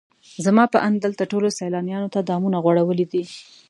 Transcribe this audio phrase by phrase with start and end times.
[0.45, 3.23] زما په اند دلته ټولو سیلانیانو ته دامونه غوړولي دي.